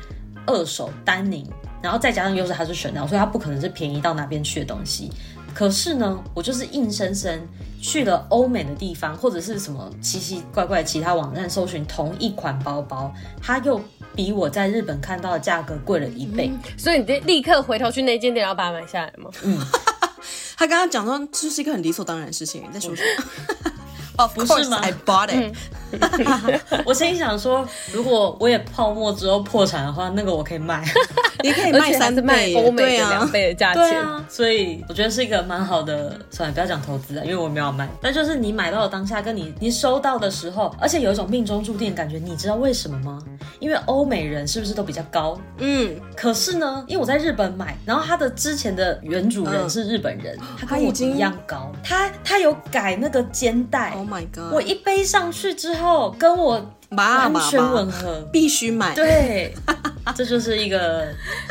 [0.46, 1.46] 二手丹宁。
[1.80, 5.12] 然后再加上又是它是 Chanel，所以它不可能是便宜到哪边去的东西。
[5.58, 7.36] 可是呢，我就是硬生生
[7.82, 13.80] 去了欧美的地方，或者是什么奇奇怪怪其他网站搜寻同一款包包，它又
[14.14, 16.46] 比我在日本看到的价格贵了一倍。
[16.46, 19.28] 嗯、所以你得立刻回头去那间店，然后把它买下来吗？
[19.42, 19.58] 嗯，
[20.56, 23.72] 他刚刚讲说这是一个很理所当然的事情，你在说什么？
[24.22, 25.56] 哦，不是吗？I bought it。
[26.84, 30.84] 我心想说，如果我也泡沫之后破产的话，那个我可以卖，
[31.42, 34.04] 你可以卖三倍，欧美的两倍的价钱。
[34.28, 36.18] 所以我觉得是一个蛮好的。
[36.30, 37.88] 算了，不要讲投资了，因为我没有卖。
[38.00, 42.18] 但就是你买到的当下，跟你你收到的时候，而且有一种命中注定的感觉。
[42.18, 43.18] 你知道为什么吗？
[43.60, 45.38] 因为欧美人是不是都比较高？
[45.58, 45.96] 嗯。
[46.14, 53.92] 可是呢，因为我在日本买，然后他的之前的原主人是日本人，他跟我一样高，他他有改那个肩带。
[53.92, 54.52] Oh my god！
[54.52, 58.94] 我一背上去之后，然后跟我完全吻合，必须买。
[58.94, 59.54] 对，
[60.16, 61.06] 这就是一个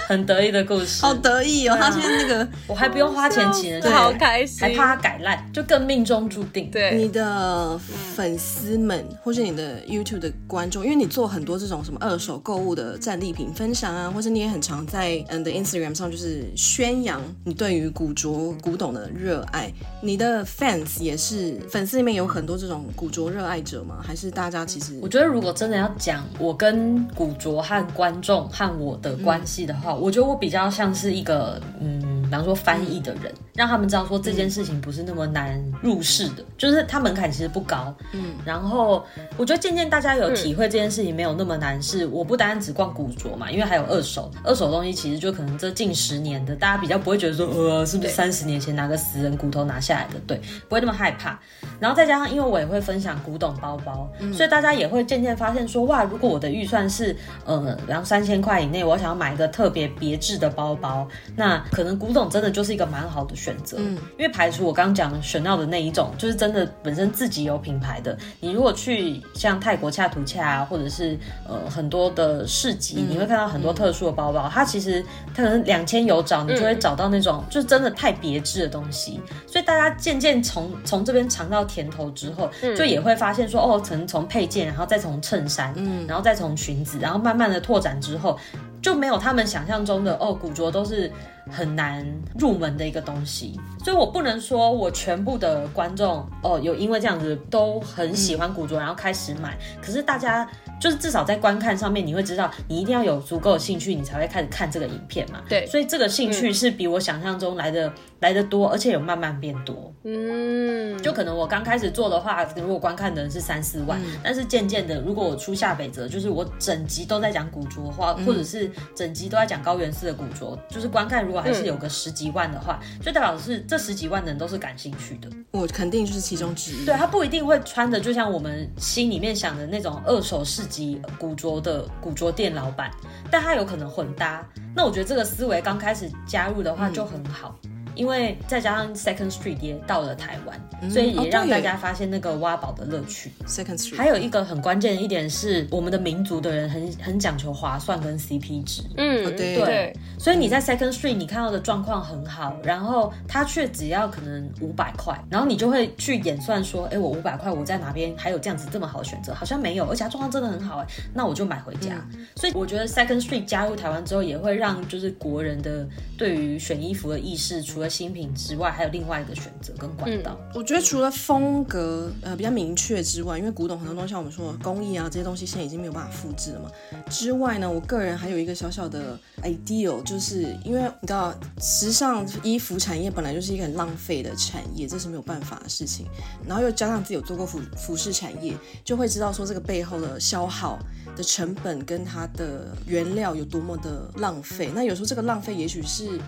[0.08, 1.04] 很得意的故事。
[1.04, 1.78] 好得意哦！
[1.80, 6.72] 他现在那个，我还不用花钱请人，好开心，还怕他改烂，就更命中注定。
[6.72, 7.80] 对，你的
[8.16, 19.72] 粉丝们，或是你的 YouTube 的观众，因为你做很多这种什么二手购物的战利品分享啊，或是你也很常在嗯的 Instagram 上就是宣扬你对于古着古董的热爱。
[20.02, 23.98] 你的 fans 也是粉丝里面有很多这种古着热爱者吗？
[24.04, 25.27] 还是大家其实我觉得。
[25.28, 37.94] 如果真的要讲我跟古着和观众和我的关系的话，我觉得我比较像是一个嗯，比方说翻译的人，嗯、让他们知道说这件事情不是那么难入世的，嗯、就是它门槛其实不高。
[38.14, 51.38] 嗯，然后我觉得渐渐大家有体会这件事情没有那么难，是我不单单只逛古着嘛，因为还有二手，二手东西其实就可能这近十年的，大家比较不会觉得说呃是不是三十年前拿个死人骨头拿下来的，对，不会那么害怕。
[51.82, 55.18] 然后再加上因为我也会分享古董包包，嗯、所以大家也会渐。
[55.18, 63.78] 渐渐发现说哇，如果我的预算是呃两三千块以内，我想要买一个特别别致的包包，那可能古董真的就是一个蛮好的选择。
[63.80, 68.16] 嗯，因为排除我刚刚讲的 Chanel 的那一种，就是真的本身自己有品牌的。
[68.40, 75.04] 你如果去像泰国恰图恰啊，或者是呃很多的市集，嗯、你会看到很多特殊的包包，嗯、它其实
[75.34, 79.20] 它可能两千有找，你就会找到那种就是真的太别致的东西。
[79.48, 88.38] 所以大家渐渐从从这边尝到甜头之后，就也会发现说哦，可能从配件，然后再从从衬衫，嗯，然后再从裙子，然后慢慢的拓展之后，
[88.82, 91.10] 就没有他们想象中的哦，古着都是
[91.50, 92.06] 很难
[92.38, 93.60] 入门的一个东西。
[93.84, 99.58] 所以我不能说我全部的观众哦，有因为这样子都很喜欢古着，然后开始买。
[99.82, 100.48] 可是大家
[100.80, 105.42] 就是至少在观看上面，你会知道你一定要有足够的兴趣，你才会开始看这个影片嘛。
[105.48, 107.92] 对，所以这个兴趣是比我想象中来的。
[108.20, 109.94] 来的多，而且有慢慢变多。
[110.04, 125.30] 嗯，就可能我刚开始做的话，如果观看的人是三四万，嗯、但是渐渐的，如果我出下北泽，就是我整集都在讲古着的话，嗯、或者是整集都在讲高原寺的古着，就是观看如果还是有个十几万的话，嗯、就代表是这十几万的人都是感兴趣的。
[125.52, 126.86] 我肯定就是其中之一。
[126.86, 132.92] 对，他不一定会穿的，就像我们心里面想的那种二手市集古着的古着店老板，
[133.32, 134.48] 但他有可能混搭。
[134.76, 137.58] 那我觉得这个思维刚开始加入的话就很好。
[137.64, 143.32] 嗯因为再加上 Second Street 也到了台湾，嗯、所以也让大家发现那个挖宝的乐趣。
[143.48, 148.84] Second Street 还有一个很关键的一点是，我们的民族的人很很讲求划算跟 CP 值。
[148.96, 149.94] 嗯，对对。
[150.20, 159.34] 所以你在 Second Street 你看到的状况很好，然后它却只要可能五百块，然后你就会去演算说，哎，我五百块我在哪边还有这样子这么好的选择？
[159.34, 162.06] 好像没有，而且它状况真的很好，哎，那我就买回家。
[162.14, 170.38] 嗯、所以我觉得 Second Street 加入台湾之后，也会让就是国人的对于选衣服的意识，除了新品之外，还有另外一个选择跟管道。
[170.54, 176.72] 我觉得除了风格呃比较明确之外，因为古董很多东西像我们说工艺啊这些东西现在已经没有办法复制了嘛。
[177.10, 186.06] 之外呢，我个人还有一个小小的 idea，就是因为你知道时尚衣服产业本来就是一个很浪费的产业，这是没有办法的事情。
[186.48, 190.78] 然后又加上自己有做过服服饰产业，就会知道说这个背后的消耗
[191.16, 194.72] 的成本跟它的原料有多么的浪费。
[194.74, 196.20] 那有时候这个浪费也许是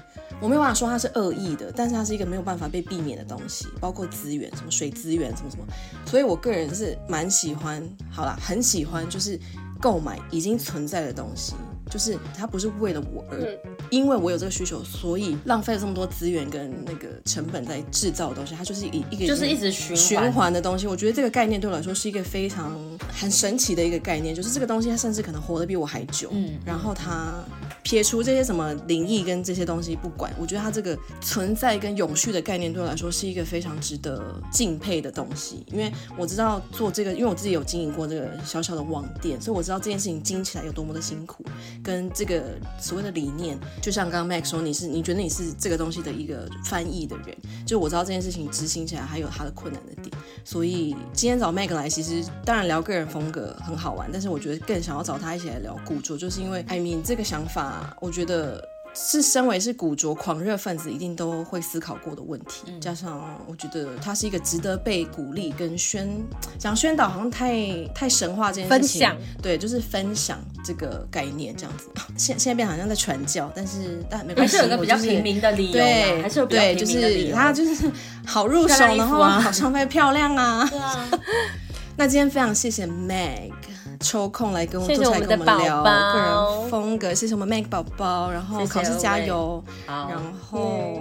[0.41, 5.65] 我没有办法说它是恶意的，但是它是一个没有办法被避免的东西，包括资源，什么水资源，什么什么。
[6.05, 9.39] 所以我个人是蛮喜欢，好啦，很喜欢，就是
[9.79, 11.53] 购买已经存在的东西。
[11.89, 13.59] 就是它不是为了我而，
[13.89, 20.85] 因为我有这个需求，所以浪费了这么多资源跟那个成本在制造的东西，它就是一一个就是一直循循环的东西。
[20.85, 22.79] 我觉得这个概念对我来说是一个非常
[23.11, 26.29] 很神奇的一个概念，就是这个东西它甚至可能活得比我还久。
[26.31, 27.43] 嗯，然后它
[27.83, 35.65] 撇除这些什么灵异跟这些东西不管，我觉得它这个存在跟永续的概念对我来说是一个非常值得敬佩的东西。
[35.71, 41.43] 因为我知道做这个，因为我自己有经营过这个小小的网店，所以我知道这件事情经起来有多么的辛苦。
[41.83, 42.43] 跟这个
[42.79, 57.68] 所谓的理念，就像刚刚 Mac 说，你是你觉得你是这个东西的一个翻译的人，就我知道这件事情执行起来还有它的困难的点，所以今天找 Mac 来，其实当然聊个人风格很好玩，但是我觉得更想要找他一起来聊古着，就是因为 I mean 这个想法，
[57.99, 58.63] 我觉得。
[58.91, 62.63] 是身为是古着狂热分子，一定都会思考过的问题。
[62.65, 66.09] 嗯、加上我觉得它是一个值得被鼓励跟宣
[66.57, 68.79] 讲宣导，好像太太神话这件事情。
[68.79, 71.87] 分享对，就是分享这个概念这样子。
[72.17, 75.73] 现现在变好像在传教，但是但没关系，还是有个比较平民的理由。
[75.73, 77.35] 对，还是有比较平民的理由。
[77.35, 77.89] 它就是
[78.25, 80.67] 好入手，啊、然后好消费漂亮啊。
[80.67, 81.07] 对啊。
[81.95, 83.51] 那今天非常谢谢 Meg。
[83.99, 90.17] 抽空来跟我坐下来跟我们聊个人风格，谢谢我们 Mac 宝宝，然后考试加油，然
[90.49, 90.97] 后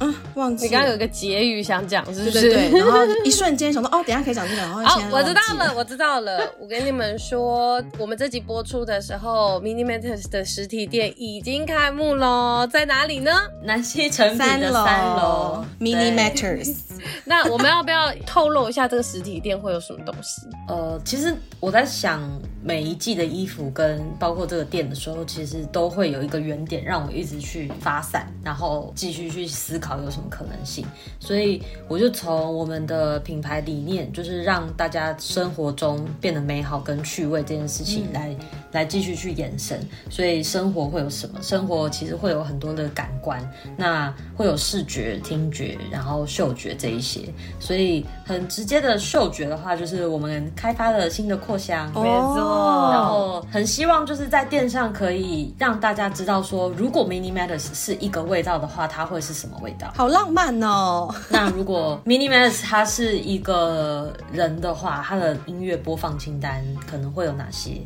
[0.00, 2.40] 嗯，忘记你刚刚有个结语想讲，是不是？
[2.42, 13.32] 对对对，然后一瞬间想到哦，等下可以讲这个，然后 哦，我知道了，我知道了，我跟你们说，我们这集播出的时候，Mini Matters 的实体店已经开幕喽，在哪里呢？
[13.64, 16.76] 南西城品的三楼，Mini Matters。
[17.24, 20.42] 那我们要不要透露一下这个实体店会有什么东西？
[20.68, 22.20] 呃，其实我在想。
[22.64, 30.84] 每一季的衣服跟包括这个店的时候，其实都会有一个原点让我一直去发散，然后继续去思考有什么可能性。
[31.18, 38.38] 所以我就从我们的品牌理念，就是让大家生活中变得美好跟趣味这件事情来、嗯、
[38.70, 39.80] 来继续去延伸。
[40.08, 41.42] 所以生活会有什么？
[41.42, 43.40] 生活其实会有很多的感官，
[43.76, 47.22] 那会有视觉、听觉，然后嗅觉这一些。
[47.58, 51.90] 所以很直接的嗅觉的话，就是我们开发了新的扩香。
[51.94, 59.92] 哦然后很希望就是在店上可以让大家知道说，如果 Mini Matters 是一个味道的话，它会是什么味道？
[59.96, 61.12] 好浪漫哦！
[61.28, 67.80] 那如果 Mini Matters 它是一个人的话，它的音乐播放清单可能会有哪些？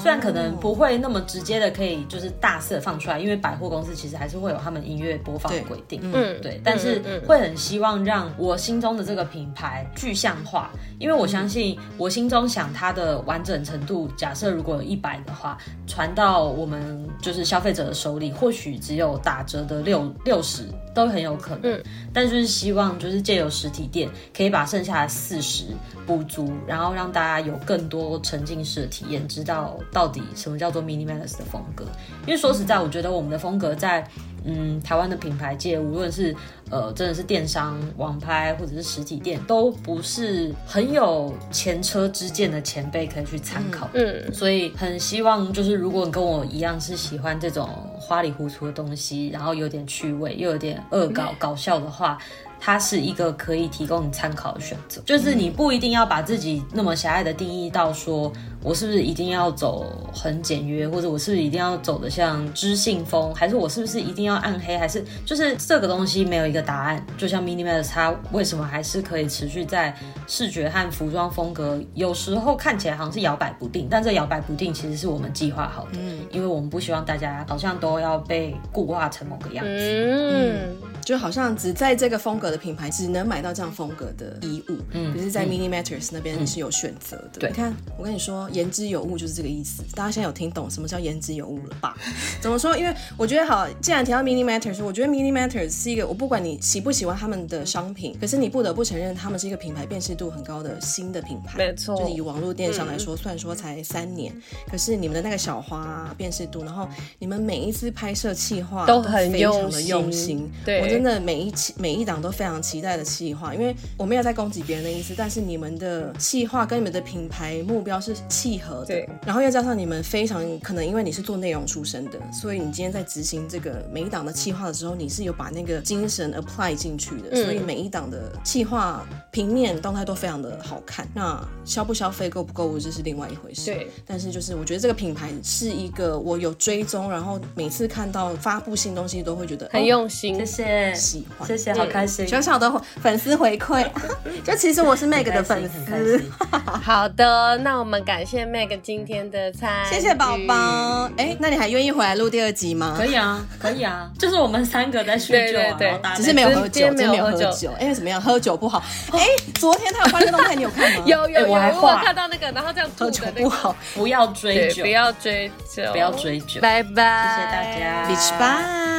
[0.00, 10.70] 虽然可能不会那么直接的可以就是大肆放出来，因为百货公司其实还是会有他们音乐播放的规定，嗯，对，但是会很希望让我心中的这个品牌具象化，
[11.00, 20.64] 因为我相信我心中想它的完整程度，假设如果有一百的话，传到我们就是消费者的手里，或许只有打折的六六十
[20.94, 25.64] 都很有可能，嗯但就是希望就是借由实体店可以把剩下的四十
[26.06, 29.78] 补足，然后让大家有更多沉浸式的体验，知道。
[29.92, 31.84] 到底什么叫做 minimalist 的风格？
[32.26, 34.06] 因为说实在，我觉得我们的风格在
[34.44, 36.34] 嗯台湾的品牌界，无论是
[36.70, 43.88] 呃真的是电商网拍或者是实体店，都不是很有前车之鉴的前辈可以去参考。
[43.94, 47.68] 嗯，所以很希望就是如果你跟我一样是喜欢这种
[47.98, 52.18] 花里胡涂的东西，然后有点趣味又有点恶搞搞笑的话。
[52.60, 58.32] 它是一个可以提供你参考的选择，就是你不一定要把自己那么狭隘的定义到说，
[58.64, 67.04] 我是不是一定要走很简约，或者我是不是一定要走的像知性风，还是我是不是一定要暗黑，还是就是这个东西没有一个答案。
[67.18, 69.94] 就像 Mini Matters 它为什么还是可以持续在
[70.26, 80.94] 视觉和服装风格，有时候看起来好像是摇摆不定，但这摇摆不定其实是我们计划好的，嗯，因为我们不希望大家好像都要被固化成某个样子，嗯。
[81.04, 84.78] 就好像只在这个风格的品牌只能买到这样风格的衣物。
[84.92, 87.40] 嗯，可是，在 Mini Matters 那边你是有选择的。
[87.40, 89.82] 对，你看，我跟你说，言之有物就是这个意思。
[89.94, 91.96] 大家现在有听懂什么叫言之有物了吧？
[92.40, 92.76] 怎么说？
[92.76, 101.58] 因为我觉得好，既然提到 Mini Matters，我觉得 Mini Matters 是一个，我不管你喜不喜欢他们的商品，可是你不得不承认，他们是一个品牌辨识度很高的新的品牌。
[101.58, 104.32] 没错，就是以网络电商来说，虽然说才三年，
[104.70, 106.88] 可是你们的那个小花辨识度，然后
[107.18, 110.50] 你们每一次拍摄企划都很非常的用心。
[110.64, 118.14] 对，我真的每一期每一档都非常期待的企划，因为我没有在攻击别人的意思，但是你们的企划跟你们的品牌目标是
[118.44, 118.86] 契合的。
[118.86, 131.08] 对，然后又加上你们非常可能因为你是做内容出身的，所以你今天在执行这个每一档的企划的时候，你是有把那个精神 apply 进去的，所以每一档的企划平面动态都非常的好看。
[131.14, 133.72] 那消不消费够不够，这是另外一回事。
[133.72, 140.34] 对，但是就是我觉得这个品牌是一个我有追踪，然后每次看到发布新东西都会觉得很用心。
[140.34, 142.28] 谢谢，喜欢，谢谢，好开心。
[142.28, 142.70] 小小的
[143.00, 143.88] 粉丝回馈，
[144.44, 146.22] 就其实我是 Meg 的粉丝。
[146.82, 151.10] 好的，那我们感谢 Meg 今天的参与，谢谢宝宝。
[151.16, 152.94] 哎，那你还愿意回来录第二集吗？
[152.96, 157.70] 可以啊，可以啊，就是我们三个在叙旧啊，对，只是没有喝酒，真没有喝酒。
[157.78, 158.20] 哎为怎么样？
[158.20, 158.82] 喝酒不好。
[159.12, 159.20] 哎，
[159.54, 161.02] 昨天他有发这个动态，你有看吗？
[161.06, 161.72] 有有有，我还
[162.04, 166.60] 看到那个，然后这样喝酒不好，不要追酒，不要追酒，不要追酒。
[166.60, 168.46] 拜拜，谢谢大家，拜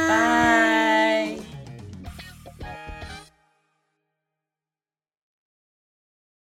[0.08, 1.45] 拜。